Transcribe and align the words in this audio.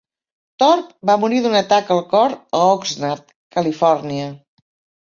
Thorp 0.63 0.87
va 1.09 1.17
morir 1.25 1.43
d'un 1.43 1.59
atac 1.61 1.93
al 1.97 2.03
cor 2.15 2.35
a 2.61 2.65
Oxnard, 2.73 3.33
Califòrnia. 3.59 4.35